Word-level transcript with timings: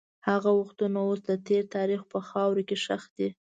هغه 0.29 0.51
وختونه 0.59 0.97
اوس 1.07 1.19
د 1.29 1.31
تېر 1.47 1.63
تاریخ 1.75 2.01
په 2.11 2.19
خاوره 2.29 2.63
کې 2.69 2.77
ښخ 2.83 3.03
دي. 3.17 3.29